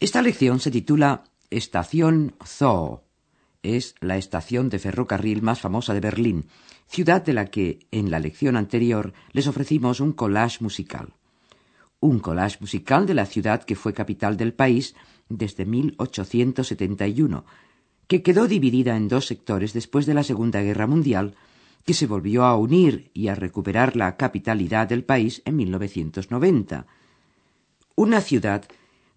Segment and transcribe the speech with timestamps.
[0.00, 3.02] Esta lección se titula Estación Zoo.
[3.62, 6.46] Es la estación de ferrocarril más famosa de Berlín,
[6.86, 11.12] ciudad de la que en la lección anterior les ofrecimos un collage musical.
[12.00, 14.94] Un collage musical de la ciudad que fue capital del país
[15.28, 17.44] desde 1871,
[18.06, 21.34] que quedó dividida en dos sectores después de la Segunda Guerra Mundial,
[21.84, 26.86] que se volvió a unir y a recuperar la capitalidad del país en 1990.
[27.96, 28.64] Una ciudad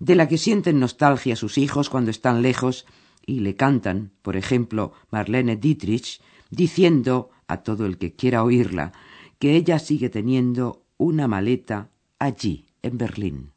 [0.03, 2.85] de la que sienten nostalgia sus hijos cuando están lejos
[3.25, 8.91] y le cantan, por ejemplo, Marlene Dietrich, diciendo a todo el que quiera oírla
[9.39, 13.53] que ella sigue teniendo una maleta allí, en Berlín.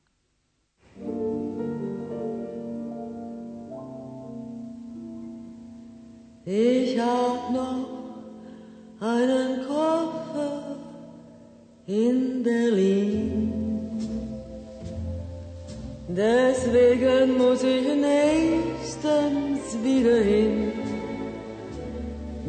[16.17, 20.73] Deswegen muss ich nächstens wieder hin.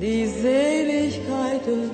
[0.01, 1.91] Die Seligkeiten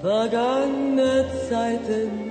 [0.00, 2.30] vergangener Zeiten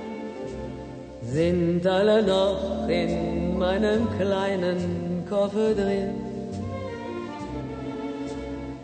[1.22, 6.14] sind alle noch in meinem kleinen Koffer drin.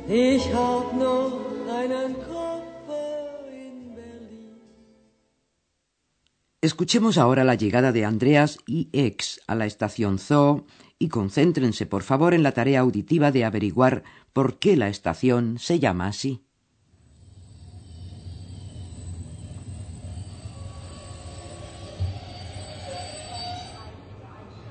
[0.08, 1.32] Ich hab noch
[1.74, 2.35] einen Koffer
[6.66, 10.66] Escuchemos ahora la llegada de Andreas y Ex a la estación Zoo
[10.98, 14.02] y concéntrense, por favor, en la tarea auditiva de averiguar
[14.32, 16.44] por qué la estación se llama así.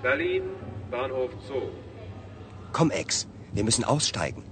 [0.03, 0.44] Berlin,
[0.91, 1.72] Bahnhof Zoo.
[2.74, 4.44] Komm, Ex, wir müssen aussteigen.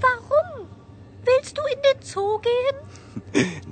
[0.00, 0.66] Warum?
[1.24, 3.03] Willst du in den Zoo gehen?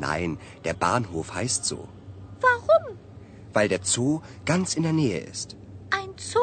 [0.07, 1.81] Nein, der Bahnhof heißt so,
[2.47, 2.85] Warum?
[3.53, 5.49] weil der Zoo ganz in der Nähe ist.
[5.91, 6.41] Ein Zoo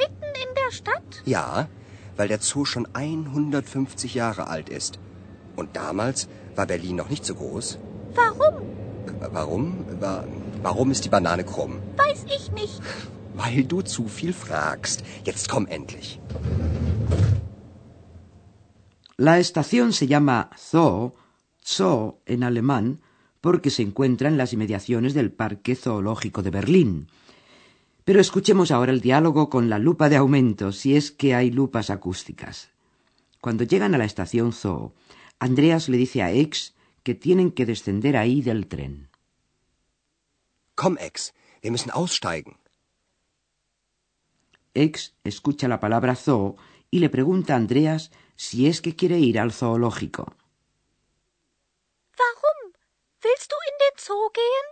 [0.00, 1.10] mitten in der Stadt?
[1.26, 1.68] Ja,
[2.16, 4.98] weil der Zoo schon 150 Jahre alt ist.
[5.56, 7.78] Und damals war Berlin noch nicht so groß.
[8.14, 8.56] Warum?
[9.32, 9.64] Warum?
[10.00, 10.24] Wa-
[10.62, 11.74] Warum ist die Banane krumm?
[11.96, 12.80] Weiß ich nicht.
[13.34, 15.02] Weil du zu viel fragst.
[15.24, 16.20] Jetzt komm endlich.
[19.16, 21.12] La estación se llama Zoo,
[21.64, 23.00] Zoo en alemán,
[23.40, 27.08] porque se encuentra en las inmediaciones del Parque Zoológico de Berlín.
[28.04, 31.90] Pero escuchemos ahora el diálogo con la lupa de aumento, si es que hay lupas
[31.90, 32.70] acústicas.
[33.40, 34.94] Cuando llegan a la estación Zoo,
[35.38, 39.08] Andreas le dice a Ex que tienen que descender ahí del tren.
[40.74, 42.56] Komm, Ex, wir müssen aussteigen.
[44.74, 46.56] Ex escucha la palabra zoo
[46.90, 50.34] y le pregunta a Andreas si es que quiere ir al zoológico.
[53.24, 54.66] Willst du in den Zoo gehen?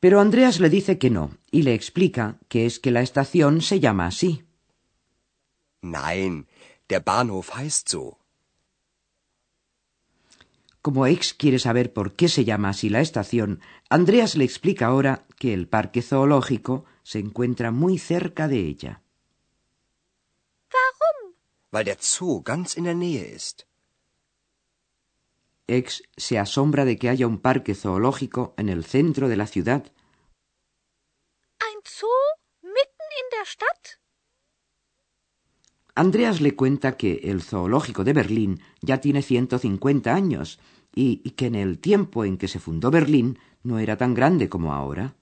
[0.00, 3.80] Pero Andreas le dice que no y le explica que es que la estación se
[3.80, 4.44] llama así.
[5.80, 6.46] Nein,
[6.88, 8.18] der Bahnhof heißt so.
[10.82, 15.26] Como Ex quiere saber por qué se llama así la estación, Andreas le explica ahora
[15.38, 19.02] que el parque zoológico se encuentra muy cerca de ella.
[20.72, 21.34] Warum?
[21.72, 23.66] Weil der Zoo ganz in der Nähe ist.
[25.68, 29.92] Ex se asombra de que haya un parque zoológico en el centro de la ciudad.
[31.58, 32.08] Ein Zoo
[32.62, 34.00] mitten in der Stadt?
[35.94, 40.60] Andreas le cuenta que el zoológico de Berlín ya tiene 150 años
[40.94, 44.48] y, y que en el tiempo en que se fundó Berlín no era tan grande
[44.48, 45.16] como ahora.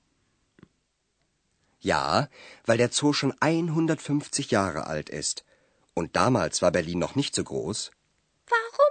[1.80, 2.30] Ja,
[2.66, 5.44] weil der Zoo schon 150 Jahre alt ist.
[5.94, 7.90] Und damals war Berlin noch nicht so groß.
[8.48, 8.83] Warum?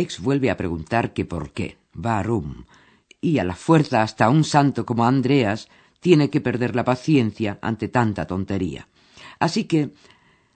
[0.00, 2.64] Ex vuelve a preguntar que por qué, warum,
[3.20, 5.68] y a la fuerza hasta un santo como Andreas
[6.00, 8.88] tiene que perder la paciencia ante tanta tontería.
[9.38, 9.92] Así que,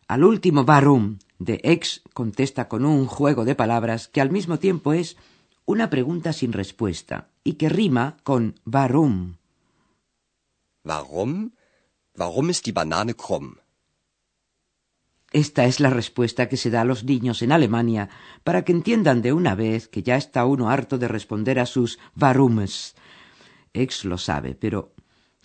[0.08, 4.92] al último warum de Ex contesta con un juego de palabras que al mismo tiempo
[4.92, 5.16] es
[5.66, 9.36] una pregunta sin respuesta y que rima con warum.
[10.84, 11.52] Warum?
[12.16, 13.56] Warum ist die Banane krumm?
[15.34, 18.08] Esta es la respuesta que se da a los niños en Alemania
[18.44, 21.98] para que entiendan de una vez que ya está uno harto de responder a sus
[22.14, 22.94] warums.
[23.72, 24.94] Ex lo sabe, pero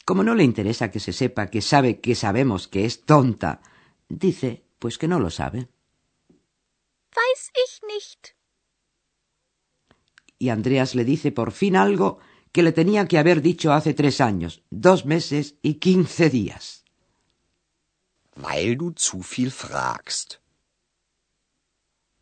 [0.05, 3.61] como no le interesa que se sepa que sabe que sabemos que es tonta,
[4.07, 5.69] dice pues que no lo sabe.
[7.15, 8.35] Weiß ich nicht.
[10.37, 12.19] Y Andreas le dice por fin algo
[12.51, 16.85] que le tenía que haber dicho hace tres años, dos meses y quince días.
[18.41, 20.39] Weil du zu viel fragst.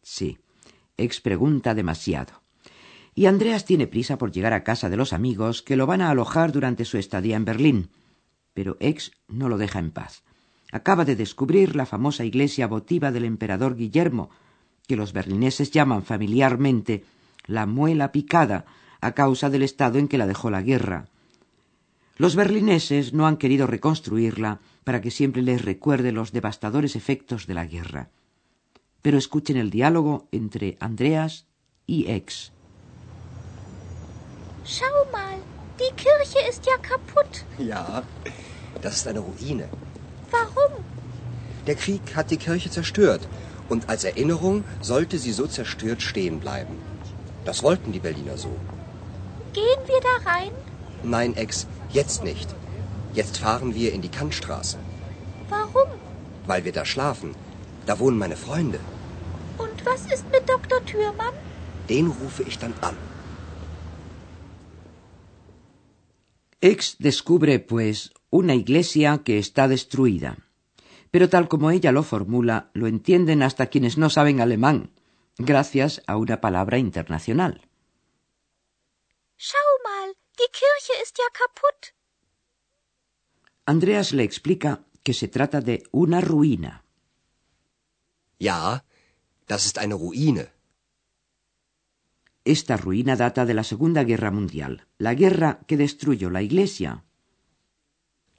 [0.01, 0.39] Sí,
[0.97, 2.41] Ex pregunta demasiado.
[3.13, 6.09] Y Andreas tiene prisa por llegar a casa de los amigos que lo van a
[6.09, 7.89] alojar durante su estadía en Berlín.
[8.53, 10.23] Pero Ex no lo deja en paz.
[10.71, 14.29] Acaba de descubrir la famosa iglesia votiva del emperador Guillermo,
[14.87, 17.05] que los berlineses llaman familiarmente
[17.45, 18.65] la muela picada
[19.01, 21.09] a causa del estado en que la dejó la guerra.
[22.17, 27.53] Los berlineses no han querido reconstruirla para que siempre les recuerde los devastadores efectos de
[27.53, 28.09] la guerra.
[29.01, 31.45] Pero escuchen el diálogo entre Andreas
[31.85, 32.53] y Ex.
[34.63, 35.39] Schau mal,
[35.77, 37.43] die Kirche ist ja kaputt.
[37.59, 38.01] Ja,
[38.81, 39.67] das ist eine Ruine.
[40.31, 40.71] Warum?
[41.67, 43.27] Der Krieg hat die Kirche zerstört
[43.67, 46.77] und als Erinnerung sollte sie so zerstört stehen bleiben.
[47.43, 48.55] Das wollten die Berliner so.
[49.51, 50.53] Gehen wir da rein?
[51.03, 52.55] Nein, Ex, jetzt nicht.
[53.19, 54.77] Jetzt fahren wir in die Kantstraße,
[55.49, 55.89] Warum?
[56.49, 57.29] weil wir da schlafen.
[57.87, 58.79] Da wohnen meine Freunde.
[59.57, 60.79] Und was ist mit Dr.
[60.85, 61.33] Thürmann?
[61.89, 62.95] Den rufe ich dann an.
[66.61, 70.37] Ex descubre, pues, una iglesia que está destruida.
[71.11, 74.91] Pero tal como ella lo formula, lo entienden hasta quienes no saben alemán,
[75.37, 77.61] gracias a una palabra internacional.
[79.37, 80.09] Schau mal,
[80.39, 81.96] die Kirche ist ja kaputt.
[83.73, 84.71] Andreas le explica
[85.03, 86.85] que se trata de una ruina.
[88.39, 88.85] Ja,
[89.45, 90.45] das ist eine Ruine.
[92.45, 97.03] Esta ruina data de la Segunda Guerra Mundial, la guerra que destruyó la iglesia.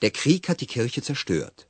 [0.00, 1.68] Der Krieg hat die Kirche zerstört.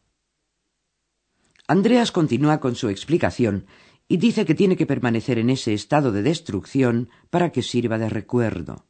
[1.66, 3.66] Andreas continúa con su explicación
[4.06, 8.08] y dice que tiene que permanecer en ese estado de destrucción para que sirva de
[8.08, 8.86] recuerdo.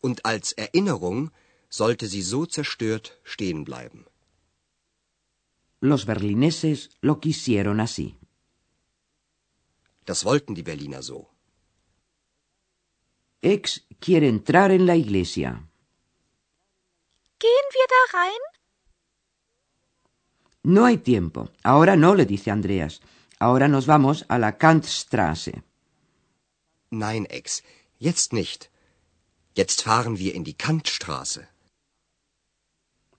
[0.00, 1.32] Und als Erinnerung
[1.70, 4.04] sollte sie so zerstört stehen bleiben.
[5.80, 8.16] Los berlineses lo quisieron así.
[10.04, 11.28] Das wollten die Berliner so.
[13.40, 15.50] Ex quiere entrar en la iglesia.
[17.38, 18.42] Gehen wir da rein?
[20.62, 21.48] No hay tiempo.
[21.62, 23.00] Ahora no, le dice Andreas.
[23.38, 25.62] Ahora nos vamos a la Kantstraße.
[26.90, 27.62] Nein, Ex,
[27.98, 28.70] jetzt nicht.
[29.54, 31.48] Jetzt fahren wir in die Kantstraße.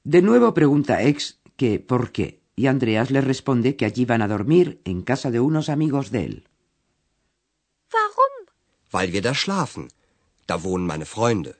[0.03, 4.27] De nuevo pregunta Ex que por qué, y Andreas le responde que allí van a
[4.27, 6.47] dormir en casa de unos amigos de él.
[7.93, 8.47] Warum?
[8.91, 9.89] Weil wir da schlafen.
[10.47, 11.55] Da wohnen meine Freunde.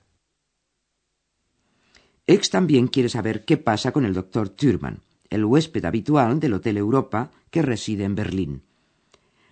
[2.25, 6.77] Ex también quiere saber qué pasa con el doctor Thürmann, el huésped habitual del Hotel
[6.77, 8.63] Europa que reside en Berlín.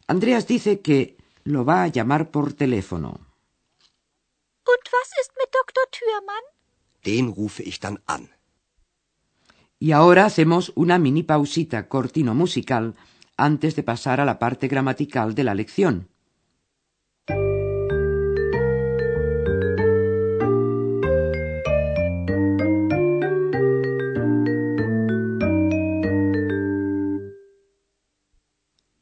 [0.08, 3.10] Andreas dice que lo va a llamar por teléfono.
[4.66, 5.86] Und was ist mit Dr.
[5.92, 6.46] Thürmann?
[7.06, 8.30] Den rufe ich dann an.
[9.82, 12.96] Y ahora hacemos una mini pausita cortino musical
[13.38, 16.10] antes de pasar a la parte gramatical de la lección.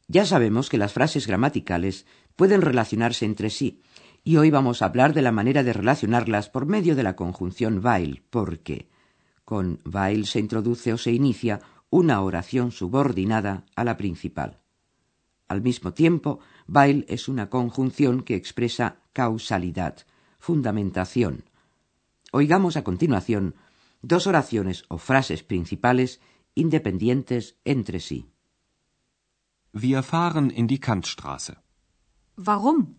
[0.10, 3.82] Ya sabemos que las frases gramaticales pueden relacionarse entre sí,
[4.24, 7.84] y hoy vamos a hablar de la manera de relacionarlas por medio de la conjunción
[7.84, 8.90] weil, porque
[9.48, 14.60] con weil se introduce o se inicia una oración subordinada a la principal.
[15.48, 20.06] Al mismo tiempo, weil es una conjunción que expresa causalidad,
[20.38, 21.46] fundamentación.
[22.34, 23.56] Oigamos a continuación
[24.02, 26.20] dos oraciones o frases principales
[26.54, 28.28] independientes entre sí.
[29.72, 31.56] Wir fahren in die Kantstraße.
[32.36, 32.98] Warum?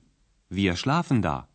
[0.48, 1.47] Wir schlafen da.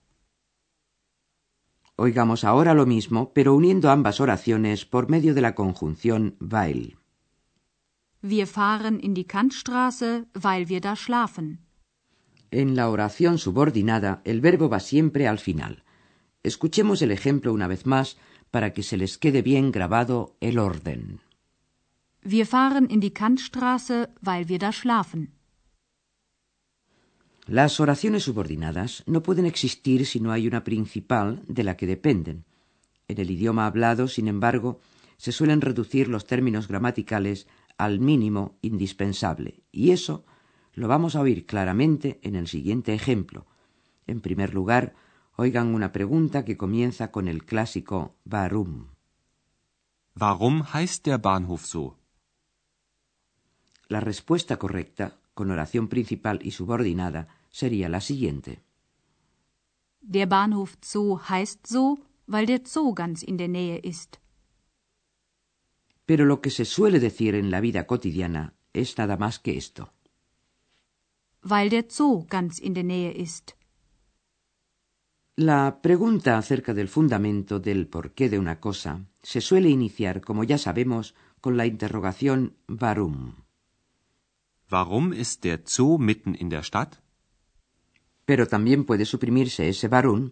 [1.95, 6.97] Oigamos ahora lo mismo, pero uniendo ambas oraciones por medio de la conjunción weil.
[8.21, 11.59] Wir fahren in die Kantstraße, weil wir da schlafen.
[12.49, 15.83] En la oración subordinada, el verbo va siempre al final.
[16.41, 18.17] Escuchemos el ejemplo una vez más
[18.49, 21.19] para que se les quede bien grabado el orden.
[22.23, 25.33] Wir fahren in die Kantstraße, weil wir da schlafen.
[27.45, 32.45] Las oraciones subordinadas no pueden existir si no hay una principal de la que dependen.
[33.07, 34.79] En el idioma hablado, sin embargo,
[35.17, 37.47] se suelen reducir los términos gramaticales
[37.77, 40.25] al mínimo indispensable, y eso
[40.73, 43.45] lo vamos a oír claramente en el siguiente ejemplo.
[44.07, 44.95] En primer lugar,
[45.35, 48.89] Oigan una pregunta que comienza con el clásico Warum.
[50.15, 51.97] Warum heißt der Bahnhof so?
[53.87, 58.61] La respuesta correcta, con oración principal y subordinada, sería la siguiente.
[60.01, 61.97] Der Bahnhof Zoo heißt so,
[62.27, 64.19] weil der Zoo ganz in der Nähe ist.
[66.05, 69.93] Pero lo que se suele decir en la vida cotidiana es nada más que esto.
[71.41, 73.55] Weil der Zoo ganz in der Nähe ist.
[75.35, 80.57] La pregunta acerca del fundamento del porqué de una cosa se suele iniciar, como ya
[80.57, 83.42] sabemos, con la interrogación warum.
[84.77, 86.93] Warum ist der Zoo mitten in der Stadt?
[88.25, 90.31] Pero también puede suprimirse ese warum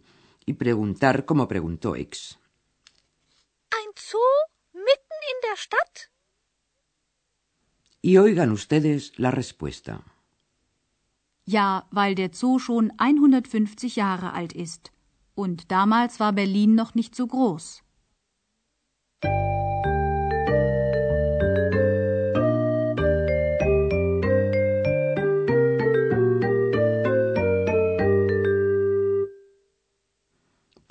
[0.49, 2.39] y preguntar como preguntó X.
[3.77, 4.33] Ein Zoo
[4.73, 5.95] mitten in der Stadt?
[8.01, 10.03] Y oigan ustedes la respuesta.
[11.45, 14.91] Ja, weil der Zoo schon 150 Jahre alt ist.
[15.35, 17.83] Und damals war Berlin noch nicht so groß.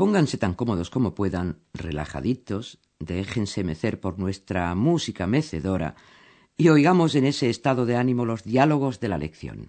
[0.00, 5.94] Pónganse tan cómodos como puedan, relajaditos, déjense mecer por nuestra música mecedora
[6.56, 9.68] y oigamos en ese estado de ánimo los diálogos de la lección.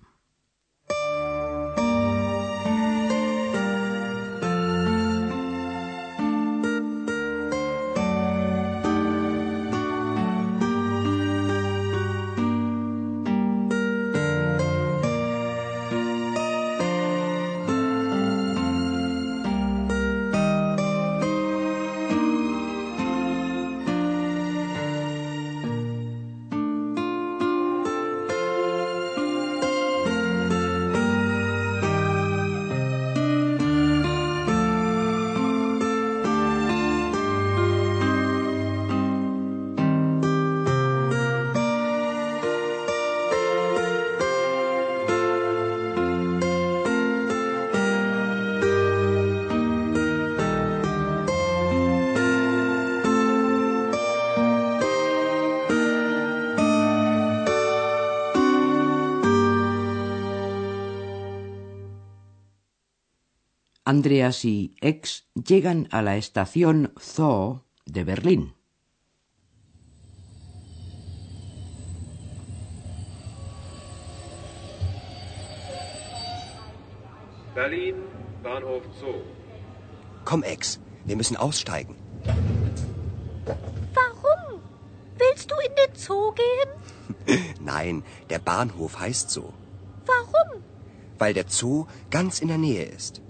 [63.92, 68.54] Andreas y X llegan a la estación Zoo de Berlín.
[77.54, 77.96] Berlin,
[78.42, 79.24] Bahnhof Zoo.
[80.24, 81.98] Komm, Ex, wir müssen aussteigen.
[83.94, 84.62] Warum?
[85.18, 87.46] Willst du in den Zoo gehen?
[87.60, 89.54] Nein, der Bahnhof heißt so.
[90.06, 90.64] Warum?
[91.18, 93.22] Weil der Zoo ganz in der Nähe ist.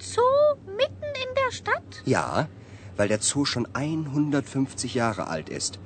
[0.00, 2.02] Zoo mitten in der Stadt?
[2.04, 2.48] Ja,
[2.96, 5.78] weil der Zoo schon 150 Jahre alt ist.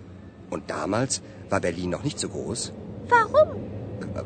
[0.51, 2.73] Und damals war Berlin noch nicht so groß.
[3.09, 3.49] Warum?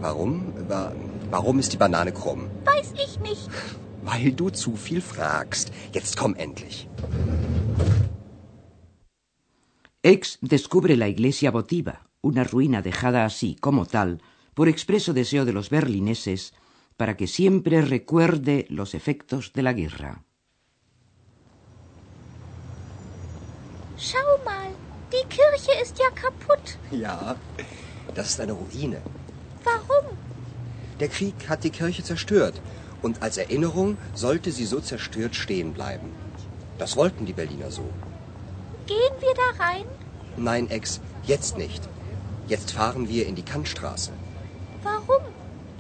[0.00, 0.52] Warum?
[0.68, 0.92] Wa-
[1.30, 2.48] Warum ist die Banane krumm?
[2.64, 3.48] Weiß ich nicht.
[4.02, 5.72] Weil du zu viel fragst.
[5.92, 6.88] Jetzt komm endlich.
[10.02, 14.20] X descubre la iglesia votiva, una ruina dejada así como tal
[14.54, 16.52] por expreso deseo de los berlineses
[16.96, 20.22] para que siempre recuerde los efectos de la guerra.
[23.98, 24.70] Schau mal,
[25.12, 26.78] die Kirche ist ja kaputt.
[26.90, 27.36] Ja,
[28.14, 29.00] das ist eine Ruine.
[29.64, 30.06] Warum?
[31.00, 32.60] Der Krieg hat die Kirche zerstört.
[33.02, 36.08] Und als Erinnerung sollte sie so zerstört stehen bleiben.
[36.78, 37.88] Das wollten die Berliner so.
[38.86, 39.84] Gehen wir da rein?
[40.36, 41.88] Nein, Ex, jetzt nicht.
[42.48, 44.12] Jetzt fahren wir in die Kantstraße.
[44.82, 45.22] Warum?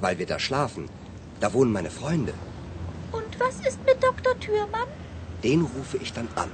[0.00, 0.88] Weil wir da schlafen.
[1.40, 2.32] Da wohnen meine Freunde.
[3.12, 4.38] Und was ist mit Dr.
[4.38, 4.88] Thürmann?
[5.42, 6.50] Den rufe ich dann an.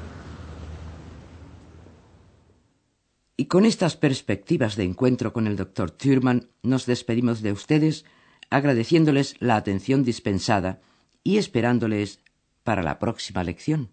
[3.37, 8.05] Y con estas perspectivas de encuentro con el doctor Thurman nos despedimos de ustedes
[8.51, 10.81] agradeciéndoles la atención dispensada
[11.25, 12.21] y esperándoles
[12.63, 13.91] para la próxima lección.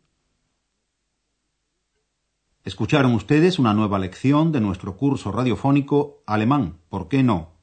[2.66, 7.54] Escucharon ustedes una nueva lección de nuestro curso radiofónico Alemán, ¿por qué no?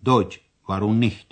[0.00, 1.31] Deutsch, warum nicht?